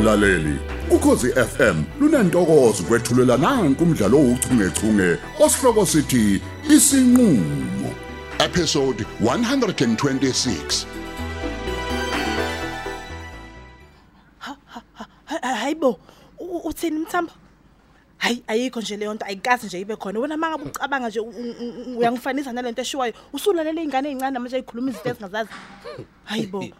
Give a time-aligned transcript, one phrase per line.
[0.00, 0.58] mlaleli.
[0.90, 7.90] Ukhosi FM lunantokozo kwethulela nanku umdlalo ouchungechunge osihloko sithi isinqulo.
[8.38, 10.86] Episode 126
[15.40, 16.00] hayibo
[16.38, 17.32] u- uthini mthambo
[18.18, 20.18] hayi ayikho nje leyo nto ayikazi nje ibe khona.
[20.20, 24.90] Wena mangabe ucabanga nje u- u- u- uyangifanisa nalento eshiwayo usulalela izingane ezincane manje ezikhuluma
[24.90, 25.50] izinto ezingazazi
[26.24, 26.64] hayibo.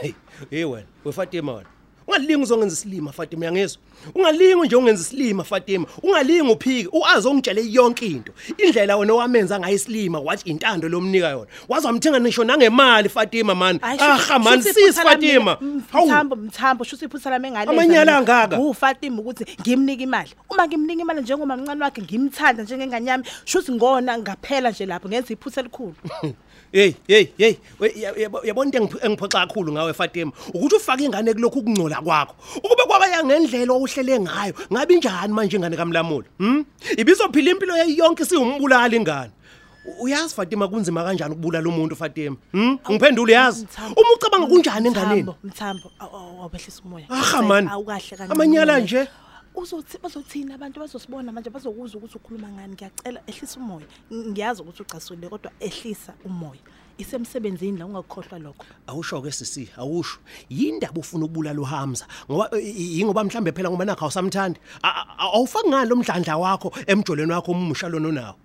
[0.00, 0.12] Hey
[0.50, 1.68] hey wena wefatima wena.
[2.10, 3.82] Ungalingi uzongenza isilima Fatima uyangizwa?
[4.14, 5.86] Ungalingi nje ungenza isilima Fatima.
[6.02, 8.32] Ungalingi uphike uazi ongitshele yonke into.
[8.58, 11.46] Indlela wena wamenza ngayo isilima wathi intando lomnika yona.
[11.68, 13.78] Wazi wamthenga nisho nangemali Fatima man.
[13.82, 15.58] Aha man sis Fatima.
[15.92, 16.06] Hawu.
[16.06, 18.58] Mthambo mthambo shuthi iphutha lami engale Amanyala angaka?
[18.58, 20.30] uFatima ukuthi ngimnika imali.
[20.50, 25.32] Uma ngimnika imali njengoba mncane wakhe ngimthanda njengengane yami shuthi ngona ngaphela nje lapho ngenza
[25.32, 25.94] iphutha elikhulu.
[26.72, 27.54] Hey hey hey.
[27.80, 30.32] We- ya- yabo- yabona into engiph- engiphoxa kakhulu ngawe Fatima?
[30.54, 32.34] Ukuthi ufake ingane kulokhu ukungcola kwakho.
[32.56, 36.28] Ukube kwabaya ngendlela ohlele ngayo ngabe injani manje ingane kaMlamuli?
[36.38, 36.64] Hm
[36.98, 39.30] ibizophila impilo yayo yonke siwumbulala ingane.
[39.86, 42.36] U- uyazi Fatima kunzima kanjani ukubulala umuntu Fatima?
[42.52, 44.00] Hm ngiphendule yazi Mthambo.
[44.00, 45.22] uma ucabanga kunjani enganeni?
[45.22, 47.06] Mthambo, mthambo aw- aw- awubehlisa umoya.
[47.10, 47.68] Aha, man.
[47.68, 48.84] awukahle kancane Amanyala umoya.
[48.84, 49.08] nje.
[49.54, 52.74] uzothi bazothina abantu bazosibona manje bazokuzwa ukuthi ukhuluma ngani?
[52.74, 53.86] Ngiyacela ehlisa umoya.
[54.10, 56.60] Ng- ngiyazi ukuthi ucasule kodwa ehlisa umoya.
[57.00, 58.64] Isemsebenzini la ungakukhohlwa lokho?
[58.86, 60.18] Awusho ke sisi awusho.
[60.50, 64.60] Yindaba ufuna ukubulala uHamza ngoba i- i- yingoba mhlambe phela ngoba nakho awusamthandi.
[64.82, 68.36] A- a- a- awufaki ngalo mdlandla wakho emjolweni wakho omusha lona onawo?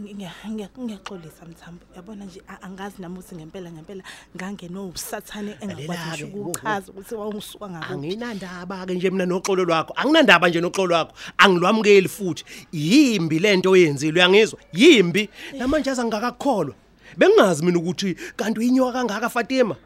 [0.00, 1.82] Ngiya- ngiya- ngiyaxolisa mthambo.
[1.96, 4.02] Yabona nje a- angazi nami ukuthi ngempela ngempela
[4.36, 6.50] ngangenosathane engakwazi Lalela-ke, ngisho wo, wo.
[6.50, 9.92] ukuchaza ukuthi wawusuka ngakho anginandaba ke nje mina noxolo lwakho.
[9.96, 11.12] Anginandaba nje noxolo lwakho.
[11.38, 12.44] Angilwamukeli futhi.
[12.72, 14.58] Yimbi lento oyenzile uyangizwa?
[14.72, 15.28] Yimbi.
[15.58, 16.74] Namanje azangakakholwa
[17.16, 19.76] bengazi mina ukuthi kanti uyinyoka kangaka Fatima?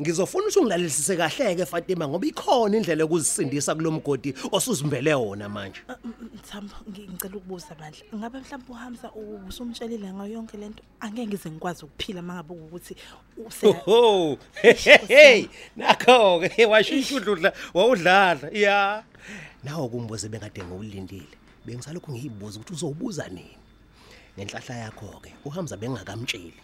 [0.00, 5.80] Ngizofuna ukuthi ungilalelisise kahleke Fatima ngoba ikhona indlela yokuzisindisa kulomgodi osuzimbele wona manje.
[6.34, 8.00] Mthambo ngi- ngicela ukubuza bandla.
[8.14, 9.10] Ngabe mhlawumbe uhamza
[9.48, 12.96] usumtshelile ngayo yonke lento angeke ngize ngikwazi ukuphila mangabe ukuthi
[13.46, 14.38] use Oho
[15.08, 15.46] hey
[15.76, 19.04] nakho ke washintsha udludla wawudlala ya.
[19.64, 21.36] Nawo kumbuze bengade ngowulindile.
[21.66, 23.56] Bengisalokhu ngiyibuza ukuthi uzowubuza nini?
[24.36, 26.54] Nenhlahla yakho ke uhamza bengakamtsheli.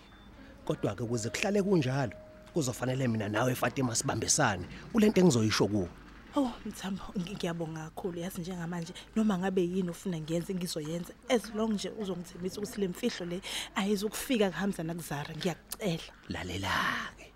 [0.69, 2.13] Kodwa ke ukuze kuhlale kunjalo
[2.53, 4.65] kuzofanele mina nawe Fatima sibambisane.
[4.93, 5.89] Kulento engizoyisho kuwe.
[6.37, 8.19] Oh mthambo ngi- ngiyabonga kakhulu.
[8.21, 11.13] Yazi njengamanje noma ngabe yini ufuna ngiyenze ngizoyenza.
[11.29, 13.41] As long nje uzongithembisa ukuthi le mfihlo le
[13.75, 16.69] ayizukufika kuhamza nakuzara ngiyakucela lalela
[17.17, 17.33] ke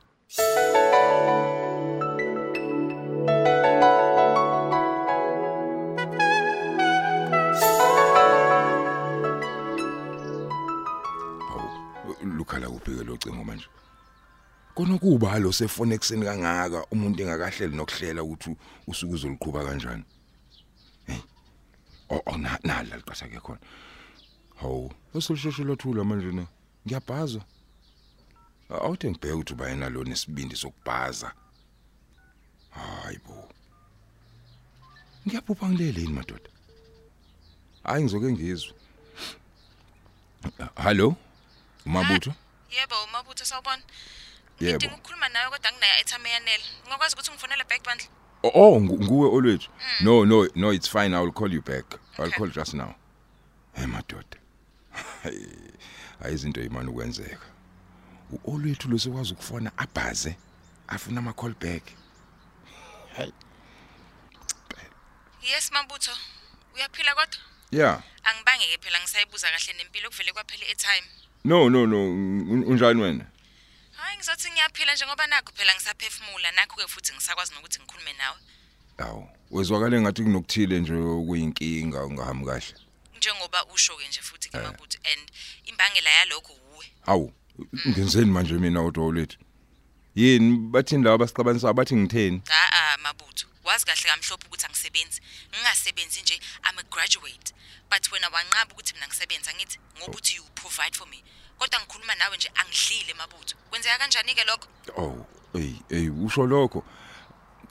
[12.92, 13.66] lukhala kuphike locingo manje.
[14.74, 20.04] Kona kuba lo sefone ekseni kangaka umuntu engakahleli nokuhlela ukuthi usuku uzoliqhubha kanjani.
[21.06, 21.20] Hey.
[22.10, 23.60] Oh, oh na nala liqasha ke khona.
[24.60, 26.46] Hawu, esolishosho lothula manje ne.
[26.86, 27.40] Ngiyabhaza.
[28.70, 31.32] Awuthe ngibheke ukuthi bayena lo nesibindi sokubhaza.
[32.70, 33.48] Hayibo.
[35.26, 36.50] Ngiyaphupha ngilele yini madoda?
[37.84, 38.74] Hayi ngizoke ngizwe.
[40.74, 41.16] Hallo?
[41.84, 42.32] Mabutho?
[42.76, 43.82] Yebo, umabutho sawubona.
[44.60, 44.72] Yebo.
[44.78, 46.64] Ngidinga ukukhuluma nawe kodwa nginayo airtime eyanele.
[46.86, 48.08] Ungakwazi ukuthi ungifonele back bundle?
[48.42, 49.70] Oh, oh ngu- nguwe olwethu.
[50.00, 51.14] No, no, no, it's fine.
[51.16, 51.84] I will call you back.
[52.18, 52.38] I'll Okay.
[52.38, 52.94] call just now.
[53.74, 54.36] Hey madoda.
[55.22, 55.48] Hayi,
[56.22, 57.46] hayi izinto imani ukwenzeka.
[58.44, 60.36] Uolwethu lo sekwazi ukufona abhaze
[60.88, 61.82] afuna ama call back.
[65.42, 66.12] Yes, mabutho.
[66.74, 67.38] Uyaphila kodwa?
[67.70, 68.02] Yeah.
[68.24, 71.08] Angibangeke phela ngisayibuza kahle nempilo kuvele kwaphela airtime.
[71.44, 71.96] No, no, no.
[71.96, 73.26] un- Unjani wena?
[73.92, 78.36] Hayi ngizothi ngiyaphila njengoba nakho phela ngisaphefumula nakho ke futhi ngisakwazi nokuthi ngikhulume nawe.
[78.98, 82.74] Awu, wezwakale ngathi kunokuthile nje okuyinkinga ungahambi kahle.
[83.16, 85.30] Njengoba usho ke nje futhi ke mabutho and
[85.64, 86.86] imbangela yalokho uwe.
[87.06, 87.32] Awu,
[87.88, 89.38] ngenzeni manje mina olwethu?
[90.14, 92.40] Yini bathini laba basiqabanisa bathi ngitheni?
[92.40, 93.46] Cha ah mabutho.
[93.64, 95.20] Wazi kahle kamhlophe ukuthi angisebenzi.
[95.50, 97.52] Ngingasebenzi nje I'm a graduate.
[97.90, 101.22] But wena wanqaba ukuthi mina ngisebenza ngithi ngoba uthi you provide for me.
[101.62, 103.54] Kodwa ngikhuluma nawe nje angidlile mabutho.
[103.70, 104.66] Kwenzeka kanjani ke lokho?
[104.96, 106.82] Oh, hey, hey, usho lokho.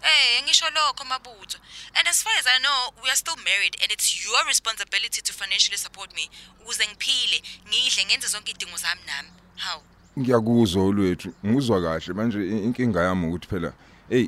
[0.02, 1.58] Eh, ngisho lokho mabutho.
[1.96, 5.34] And as far as I know, we are still married and it's your responsibility to
[5.34, 6.30] financially support me
[6.64, 9.30] ukuze ngiphile, ngidle ngenze zonke idingo zami nami.
[9.58, 9.82] How?
[10.20, 13.74] ngiyakuzwa olwethu ngizwa kahle manje i- inkinga yami ukuthi phela
[14.10, 14.28] hey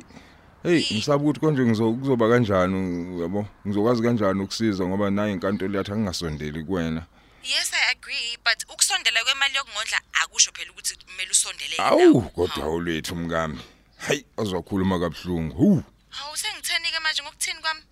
[0.62, 6.64] hey ngisaba ukuthi konje ngizokuzoba kanjani yabo ngizokwazi kanjani ukusiza ngoba naye inkantolo yathi angingasondeli
[6.64, 7.06] kuwena
[7.44, 13.16] Yes, I agree, but ukusondela kwemali yokungondla akusho phela ukuthi kumele usondele awu kodwa olwethu
[13.16, 13.60] mkami
[13.96, 17.82] hayi ozokhuluma kabhlungu hu Hawu sengithenike manje ngokuthini kwami?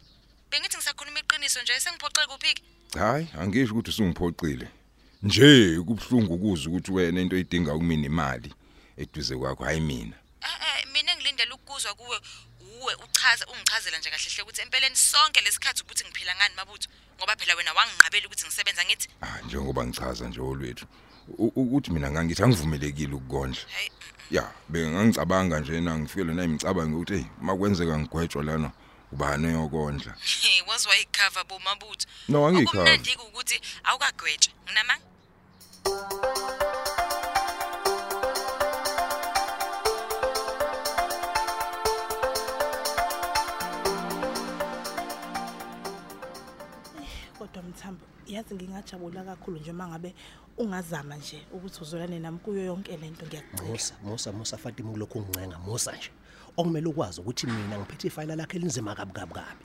[0.50, 2.62] Bengithi ngisakhuluma iqiniso nje sengiphoxe kuphiki.
[2.98, 4.68] Hayi, angisho ukuthi usungiphoqile.
[5.22, 8.54] Nje kubhlungu ukuzwa ukuthi wena into idinga kumina imali
[8.96, 10.16] eduze kwakho hayi mina.
[10.42, 12.20] Eh eh mina ngilindele ukuzwa kuwe
[12.82, 16.88] uwe uchaze ungichazela nje kahle hle ukuthi empeleni sonke lesikhathi ukuthi ngiphila ngani mabutho
[17.22, 20.86] ngoba phela wena wanginqabela ukuthi ngisebenza ngithi Ah, njengoba ngichaza nje olwethu.
[21.38, 23.62] u- ukuthi mina ngangithi angivumelekile ukukondla.
[23.76, 23.88] hey
[24.30, 28.70] Ya, bengangicabanga nje na ngifike na imicabango ukuthi hey, makwenzeka ngigwetshwa lana
[29.12, 30.14] ubani oyokondla.
[30.68, 32.82] was wayikhava bomabutho No, angiyikhava.
[32.82, 35.04] okumnandi ukuthi awukagwetshe nginamanga
[47.82, 50.14] kodwa mthambo yazi ngingajabula kakhulu nje mangabe
[50.58, 53.62] ungazama nje ukuthi uzolane nami kuyo yonke lento ngiyacela.
[53.62, 56.10] Musa Musa Musa Fatima kulokhu ungincenga Musa nje
[56.56, 59.64] okumele ukwazi ukuthi mina ngiphethe ifayila lakhe elinzima kabi kabi kabi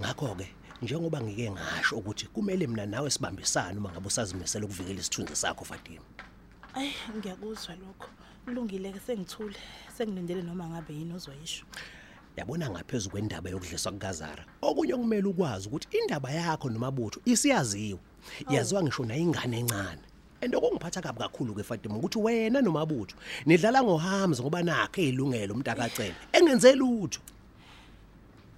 [0.00, 5.36] ngakho ke njengoba ngike ngasho ukuthi kumele mina nawe sibambisane uma ngabe usazimisela ukuvikela isithunzi
[5.36, 6.04] sakho Fatima.
[6.74, 8.08] Ayi ngiyakuzwa lokho.
[8.44, 9.56] Kulungile ke sengithule
[9.96, 11.64] sengilindele noma ngabe yini ozoyisho.
[12.36, 17.98] Yabona ngaphezulu kwendaba yokudliswa kukazara okunye okumele ukwazi ukuthi indaba yakho nomabutho isiyaziwe
[18.50, 20.02] yaziwa ngisho nayingane encane.
[20.42, 23.16] And okungiphatha kabi kakhulu ke Fatima ukuthi wena nomabutho
[23.46, 27.20] nidlala ngohamza ngoba nakhe ilungelo umntakacele engenze lutho.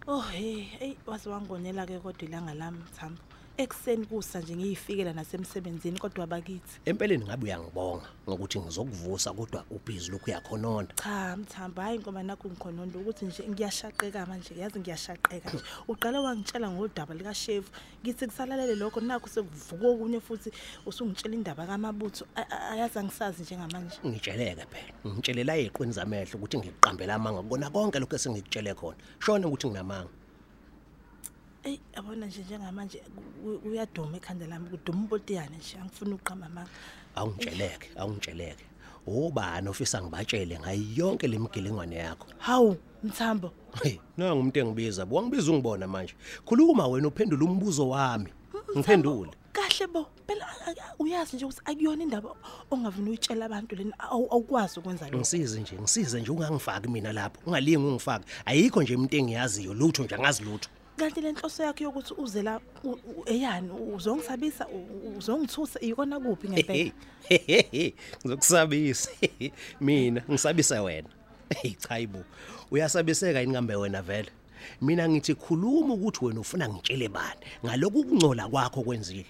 [0.07, 3.21] Oh hey hey wazi wangonela ke kodwa ilanga lami mthambo
[3.57, 6.81] ekseni kusa nje ngiyifikela nasemsebenzini kodwa bakithi.
[6.85, 12.99] Empeleni ngabe uyangibonga ngokuthi ngizokuvusa kodwa ubhizi lokhu yakhononda cha mthamba hayi ngoba nakho ngikhononda
[12.99, 15.65] ukuthi nje ngiyashaqeka manje yazi ngiyashaqeka nje.
[15.89, 17.65] Uqale wangitshela ngodaba lika chef
[18.05, 20.51] ngithi kusalalele lokho nakho sekuvuka okunye futhi
[20.87, 22.25] usungitshela indaba kamabutho.
[22.37, 23.97] A- a- ayazi angisazi njengamanje.
[24.07, 28.97] Ngitsheleke phela ngitshelela eqweni zamehlo ukuthi ngikuqambela amanga kona konke lokho esengikutshele khona.
[29.21, 30.09] Shona ukuthi nginamanga.
[31.65, 33.23] Ey yabona nje njengamanje ku-
[33.61, 36.71] ku- uyaduma ekhanda lami kuduma umpotiyane nje angifuni uqamba amanga.
[37.15, 38.65] Awungitsheleke awungitsheleke
[39.07, 42.27] ubani ofisa ngibatshele ngayo yonke lemigilingwane yakho?
[42.39, 43.53] Hawu mthambo.
[43.83, 45.07] Hey nangu umuntu engibiza.
[45.11, 46.15] Wangibiza ungibona manje.
[46.45, 48.31] Khuluma wena uphendula umbuzo wami.
[48.77, 49.31] Ngiphendule.
[49.53, 50.07] kahle bo.
[50.27, 52.35] Phela a- a- uyazi nje ukuthi akuyona indaba
[52.71, 55.19] ongavuni uyitshela abantu leni awu- awukwazi ukwenza lokho.
[55.19, 57.41] Ngisize nje ngisize nje ungangifaki mina lapho.
[57.47, 59.75] Ungalingi ungifaki ayikho nje umuntu engiyaziyo.
[59.75, 60.69] Lutho nje angazi lutho.
[61.03, 66.49] Kanti lenhloso yakhe yokuthi uze la u- u- eyani uzongisabisa u- u- uzongithusa ikona kuphi
[66.49, 66.93] ngempela?
[68.27, 69.11] Ngizokusabisa.
[69.81, 71.09] Mina ngisabisa wena.
[71.63, 72.25] Hey cha ibo
[72.71, 74.31] uyasabiseka yini ngambe wena vele?
[74.81, 77.41] Mina ngithi khuluma ukuthi wena ufuna ngitshele bani?
[77.65, 79.27] Ngaloku kungcola kwakho kwenzile.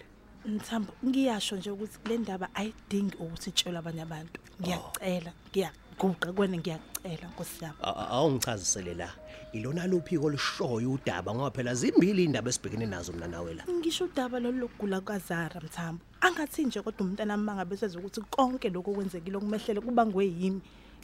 [0.46, 4.40] Mthambo ngiyasho nje ukuthi le ndaba ayidingi ukuthi itshelwe abanye abantu.
[4.62, 7.76] Ngiyacela ngiyaguqa kwena ngiyacela nkosi yami.
[7.82, 9.08] A- a- awungichazisele la
[9.52, 14.40] ilona luphiko olushoyo udaba ngoba phela zimbili indaba esibhekene nazo mina nawe la ngisho udaba
[14.40, 19.80] lolu lokugula kukazara mthambo angathi nje kodwa umntana mangabe seza ukuthi konke lokho kwenzekile okumehlele
[19.80, 20.60] kubangwe yimi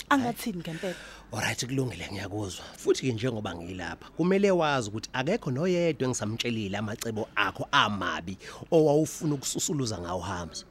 [0.08, 0.94] angathini ngempela
[1.32, 2.64] Alright kulungile ngiyakuzwa.
[2.76, 8.38] Futhi ke njengoba ngilapha, kumele wazi ukuthi akekho noyedwa engisamtshelile amacebo akho amabi
[8.70, 10.64] owawufuna ukususuluza ngawo Hamza.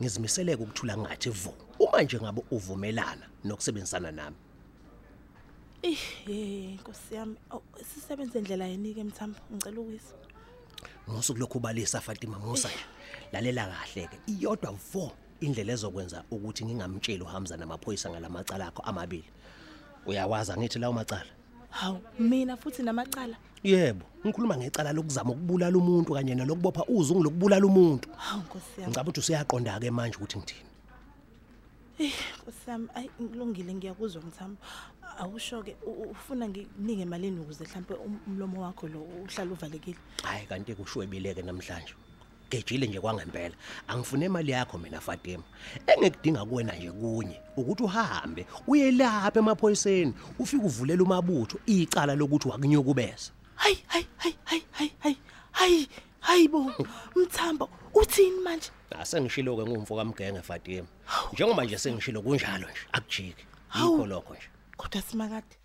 [0.00, 1.52] Ngizimiseleke ukuthula ngathi vu.
[1.78, 4.36] Uma nje ngabe uvumelana nokusebenzisana nami.
[5.82, 7.62] Eh nkosi yami awu,
[7.94, 10.14] sisebenze indlela yenike mthambo ngicela ukuyisa
[11.10, 12.68] Ngosuku lokhu balisa Fatima Musa.
[12.68, 12.78] nje.
[13.32, 14.18] Lalela kahle ke.
[14.26, 19.30] Iyodwa vo indlela ezokwenza ukuthi ngingamtsheli uHamza namaphoyisa ngalamacala akho amabili.
[20.06, 21.30] Uyawazi ngithi lawo macala.
[21.70, 28.08] hawu mina futhi namacala Yebo, ngikhuluma ngecala lokuzama ukubulala umuntu kanye nalokubopha uzungu lokubulala umuntu.
[28.16, 30.67] hawu nkosi yami Ngicabanga ukuthi useyaqonda ke manje ukuthi ngithini.
[32.68, 34.56] Yami ayi ngilungile ngiyakuzwa mthambo
[35.18, 39.96] awusho ke u- u- ufuna nginike malini ukuze mhlambe um- umlomo wakho lo uhlala uvalekile
[40.22, 41.94] Hayi kanti kushwebileke namhlanje.
[42.50, 43.54] Gejile nje kwangempela.
[43.88, 45.42] Angifune imali yakho mina Fatima.
[45.86, 53.32] Engikudinga kuwena nje kunye ukuthi uhambe uye lapha emaphoyiseni ufike uvulela umabutho icala lokuthi wakunyukubeza.
[53.56, 55.16] hayi hayi hayi hayi hayi
[55.52, 55.88] hayi
[56.20, 56.72] hayi hayi bo
[57.16, 58.70] mthambo uthini manje
[59.00, 60.86] Asengishilo ke ngumfo kamgenge Fatima.
[61.32, 63.44] Njengoba nje sengishilo kunjalo nje akujiki.
[63.74, 64.48] Yikho lokho nje.
[64.76, 65.56] kodwa simakade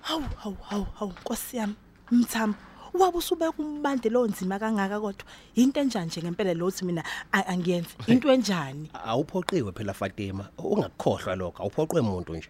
[0.00, 1.74] hawu hawu hawu hawu nkosi yami
[2.10, 2.58] mthambo
[2.94, 5.24] wabe usubeka umbande lo nzima kangaka kodwa
[5.54, 10.48] into enjani nje ngempela lo uthi mina angiyenzi into enjani Awuphoqiwe phela Fatima.
[10.58, 11.62] Ungakukhohlwa lokho.
[11.62, 12.48] Awuphoqwe umuntu nje.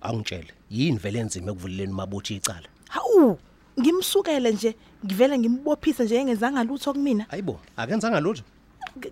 [0.00, 2.68] Angitshele, yini vele enzima ekuvuleleni mabutho icala?
[2.92, 3.38] Hawu
[3.80, 8.44] ngimsukele nje ngivele ngimbophise nje engenzanga lutho kumina Hayibo, akenzanga lutho.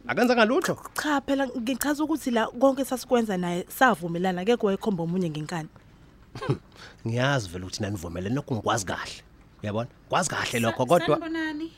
[0.06, 0.76] Akenza lutho?
[0.94, 5.68] cha phela ngichaza ukuthi la konke sasikwenza naye savumelana ngeke wayekhomba omunye ngenkani
[7.06, 9.22] Ngiyazi vele ukuthi nanivumelene lokho ngikwazi kahle.
[9.62, 9.88] Uyabona?
[10.08, 11.72] Kwazi kahle lokho kodwa Sanibonani.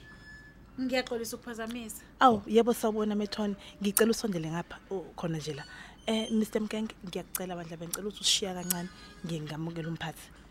[0.80, 2.02] Ngiyaxolisa ukuphazamisa.
[2.20, 5.64] awu yebo sawubona methoni ngicela usondele ngapha oh, khona nje la
[6.06, 8.88] eh Mr Mkenge ngiyakucela bandla bengicela ukuthi usishiya kancane
[9.26, 10.41] ngingamukela umphathi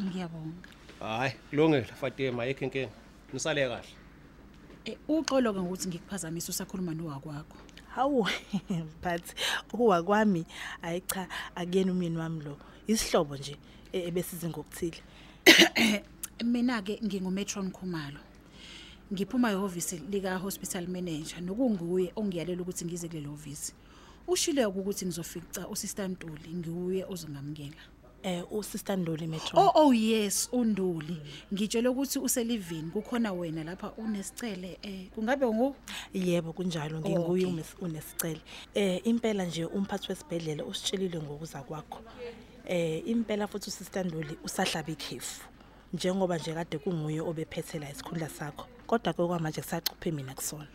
[0.00, 0.68] Ngiyabonga.
[1.00, 2.92] hayi kulungile Fatima ayikho inkinga.
[3.32, 3.88] Nisale kahle.
[4.84, 7.56] Eh uxolo ke ukuthi ngikuphazamisa usakhuluma nowakwakho.
[7.94, 8.26] hawu
[9.02, 9.22] but
[9.72, 10.46] uwa kwami
[10.82, 13.56] ayi cha akuyena umyeni wami lo isihlobo nje
[13.92, 15.02] e- ebesize ngokuthile
[16.44, 18.18] Mina ke ngingumetron Khumalo.
[19.12, 23.72] Ngiphuma ehhovisi lika hospital manager nokunguye ongiyalela ukuthi ngize kulelo hhovisi.
[24.26, 27.82] Ushile ukuthi ngizofica usister Ntuli ngiuye ozongamukela.
[28.24, 29.60] Eh usister Ndoli metro?
[29.60, 31.20] Oh oh yes uNduli.
[31.52, 35.76] Ngitshela ukuthi uselivini kukhona wena lapha unesicele eh kungabe ngu?
[36.14, 37.00] Yebo kunjalo.
[37.00, 38.40] Nginguye umes- unesicele.
[38.74, 42.00] Eh impela nje umphathi wesibhedlela usitshelile ngokuza kwakho.
[42.66, 45.42] Eh impela futhi usister Ndoli usahlaba ikhefu
[45.92, 48.66] njengoba nje kade kunguye obephethe la isikhundla sakho.
[48.86, 50.68] Kodwa ke kwamanje kusacuphe mina kusona.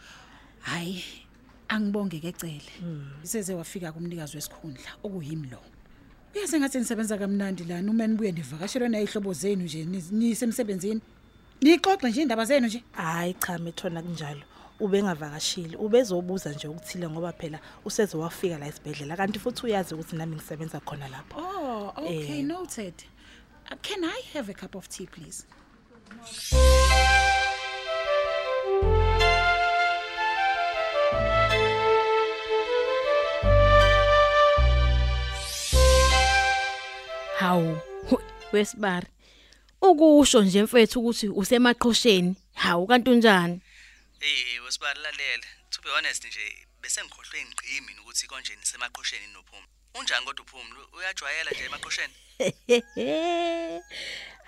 [0.59, 1.03] Hayi
[1.67, 2.61] angibonge kecele.
[3.23, 5.59] Iseze wafika kumnikazi wesikhundla okuyimi lo.
[6.35, 11.01] Uyazi ngathi nisebenza kamnandi lana uma nibuye nivakashelwe nayihlobo zenu nje ni- nisemsebenzini.
[11.61, 12.83] Nixoxe nje indaba zenu nje.
[12.91, 14.41] hayi cha methona kunjalo
[14.79, 20.35] ubengavakashile ubezobuza nje ukuthile ngoba phela useze wafika la esibhedlela kanti futhi uyazi ukuthi nami
[20.35, 22.45] ngisebenza khona lapho Oh, okay, Eh.
[22.45, 22.93] noted.
[23.71, 25.43] Uh, can I have a cup of tea please?
[37.39, 37.77] Hawu,
[38.51, 39.07] wesibari.
[39.81, 42.35] Ukusho nje mfethu ukuthi usemaqhosheni.
[42.53, 43.61] Hawu kanti unjani?
[44.19, 46.39] Hey wesibalalela to be honest nje
[46.81, 49.67] bese ngikhohlwe ingqimi ukuthi konjeni semaqhosheni nophumi
[49.99, 52.13] unjani kodwa uphumi uyajwayela nje emaqhosheni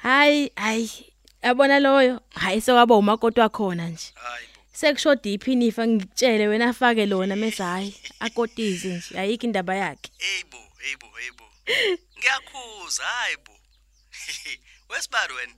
[0.03, 1.13] Hayi, hayi.
[1.43, 2.21] Yabona loyo?
[2.29, 4.05] Hayi sewaba umakoti wakhona nje.
[4.13, 9.19] hayi Sekushoda iphini ifa ngikutshele wena afake lona mase hayi akotize nje.
[9.19, 10.11] Ayikho indaba yakhe.
[10.17, 11.45] hey bo hey bo hey bo
[12.17, 13.53] ngiyakhuza hayi bo
[14.89, 15.53] wesibali wena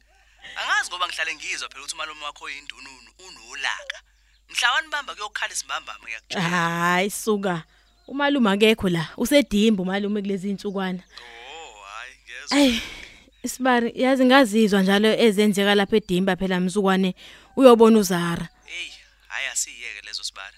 [0.56, 4.02] angazi ngoba ngihlale ngizwa phela ukuthi umalume wakho yindununu unolaka
[4.50, 7.64] mhla wanibamba kuyokhala isimbambama ngiyakutshela Hayi suka.
[8.08, 9.10] Umalume akekho la.
[9.18, 11.04] Usedimba umalume kulezi insukwana.
[11.04, 12.80] oh hayi ngezwe Ay,
[13.44, 17.16] isibari yazi ngazizwa njalo ezenzeka lapha edimba phela mzukwane
[17.56, 18.48] uyobona uzara.
[18.66, 18.90] hey
[19.28, 20.58] hayi asiyeke lezo sibali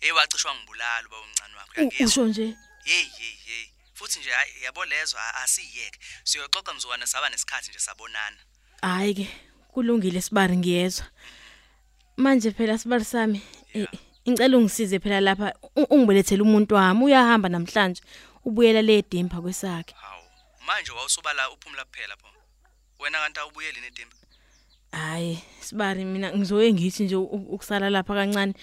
[0.00, 3.64] hey wacishwa ngibulala uba umncane wakho uyangizwa Usho nje hey hey hey
[3.96, 8.36] futhi nje hayi, yabo lezo a- asiyeke siyoxoxa mzukwana saba nesikhathi nje sabonana
[8.82, 9.26] hayi ke
[9.72, 11.06] kulungile sibari ngiyezwa.
[12.16, 13.40] Manje phela sibari sami
[13.74, 13.88] eh,
[14.28, 18.02] ngicela ungisize phela lapha u- ungibelethele umuntu wami uyahamba namhlanje
[18.44, 19.94] ubuyela le edimba kwesakhe.
[20.00, 20.24] hawu
[20.66, 22.28] manje wawusubala uphumula kuphela pho
[22.98, 24.16] wena kanti awubuyeli nedimba
[24.92, 27.24] Hayi sibari mina ngizoye ngithi nje u-
[27.54, 28.54] ukusala lapha kancane.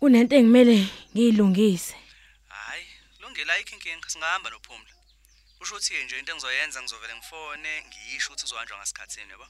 [0.00, 1.94] Kunento engimele ngiyilungise.
[3.36, 4.92] Hayi lungile ayikho inkinga singahamba nophumla
[5.60, 9.46] usho ukuthi nje into engizoyenza ngizovele ngifone ngiyisho ukuthi uzohanjwa ngasikhatsini yabo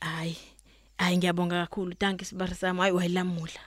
[0.00, 0.38] Hayi.
[0.98, 1.94] Hayi ngiyabonga kakhulu.
[1.94, 2.80] Thank you sibari sami.
[2.80, 3.60] Hayi wayilamula.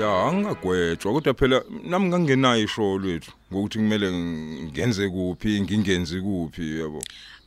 [0.00, 4.08] Ya angagwetshwa kodwa phela nami ngangenayo isho lethu ngokuthi kumele
[4.72, 7.02] ngenze kuphi ngingenzi kuphi yabo.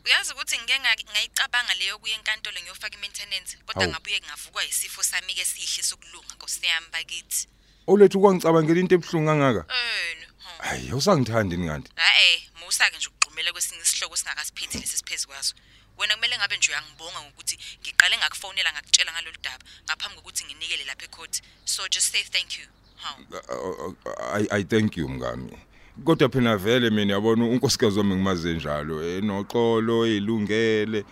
[0.05, 3.91] Uyazi ukuthi ngike nga- ngayicabanga leyo kuye enkantolo ngiyofaka i-maintenance kodwa Hawu.
[3.93, 7.47] ngabuye ngavukwa isifo sami ke sihle sokulunga nkosi yami bakithi.
[7.87, 9.63] Olethu kwangicabangela into ebuhlungu kangaka?
[9.67, 10.25] Eni
[10.59, 11.91] ha hayi awusangithandi ni kanti.
[11.97, 15.53] Eh musa-ke nje ukugqumela kwesinye isihloko singakasiphithi lesi siphezu kwaso.
[15.97, 21.05] Wena kumele ngabe nje uyangibonga ngokuthi ngiqale ngakufonela ngakutshela ngalolu daba ngaphambi kokuthi nginikele lapha
[21.05, 22.65] ecourt so just say thank you.
[23.03, 23.95] Hawu.
[24.33, 25.57] I I thank you mngami.
[26.05, 31.05] Kodwa phela vele mina yabona unkosikazi wami ngimaze njalo enoxolo elungele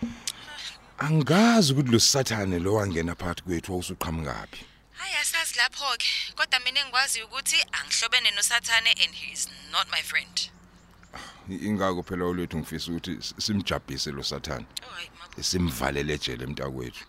[0.98, 6.06] angazi ukuthi lo sathane lo wangena phakathi kwethu wawusuqhamukapi hayi asazi lapho-ke.
[6.36, 10.50] Kodwa mina engikwaziyo ukuthi angihlobene nosathane and he is not my friend.
[11.48, 14.66] Ingako phela olethu ngifisa ukuthi simjabhise lo sathane.
[14.86, 17.04] Oh hayi mabo simvalele ejele mntakwethu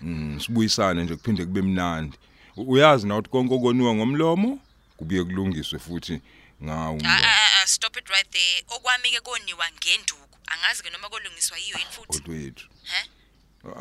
[0.00, 2.18] mm sibuyisane nje kuphinde kube mnandi.
[2.56, 4.60] U- uyazi na ukuthi konke okoniwa ngomlomo
[4.96, 6.20] kubuye kulungiswe futhi
[6.64, 8.64] ngawo Ah, ah, ah, stop it right there.
[8.76, 10.38] Okwami-ke koniwa ngenduku.
[10.46, 12.16] Angazi-ke noma kolungiswa yiyo yini futhi.
[12.18, 12.68] Odwethu.
[12.82, 13.10] He?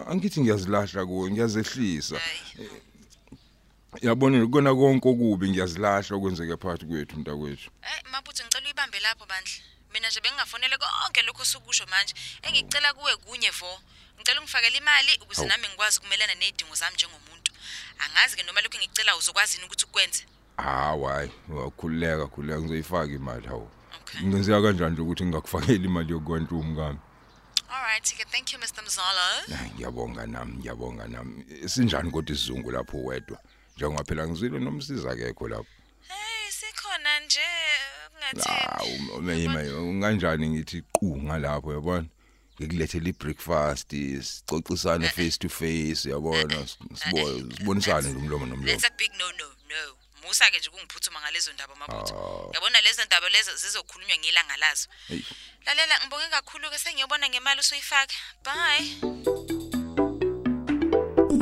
[0.08, 2.20] Angithi ngiyazilahla kuwe ngiyazehlisa.
[2.20, 2.70] Hayi.
[4.02, 7.70] Yabona kona konke okubi ngiyazilahla okwenzeke phakathi kwethu mntakwethu.
[7.84, 9.54] Eh mabutho ngicela uyibambe lapho bandla.
[9.98, 12.14] Mina nje bengingafonele konke lokho osukusho manje.
[12.44, 13.82] Engicela kuwe kunye vo.
[14.16, 15.50] Ngicela ungifakele imali ukuze Hawu.
[15.50, 17.52] nami ngikwazi ukumelana nezidingo zami njengomuntu.
[18.00, 20.26] Angazi ke noma lokho engicela uzokwazini ukuthi ukwenze.
[20.58, 23.72] Hawu hayi, wakhuleka khuleka ngizoyifaka imali hawu.
[23.96, 24.22] Okay.
[24.22, 27.00] Ngenzeka kanjani nje ukuthi ngakufakela imali yokwantumu kami?
[27.70, 29.58] Alright, ke thank you Mr Mzolo.
[29.58, 31.46] Hayi ngiyabonga nami, ngiyabonga nami.
[31.70, 33.40] Sinjani kodwa isizungu lapho wedwa?
[33.76, 35.77] Njengoba phela ngizwile nomsiza akekho lapho.
[36.98, 37.42] Hey, sikhona nje
[38.10, 38.60] kungatheni.
[38.78, 42.06] Hawu mayima unganjani ngithi qhu ngalapho yabona?
[42.60, 48.68] Ngikulethela ibreakfast, sicocisana face to face yabona, sibo sibonisane nje umlomo nomlomo.
[48.68, 49.96] That's a big no no no.
[50.26, 52.16] Musa ke nje kungiphuthuma ngalezo ndaba mabutho.
[52.16, 52.56] Ah.
[52.56, 54.90] Yabona lezo ndaba lezo zizokhulunywa ngilanga lazo.
[55.08, 55.22] Hey.
[55.66, 58.16] Lalela ngibonge kakhulu ke sengiyobona ngemali usuyifaka.
[58.44, 59.57] Bye.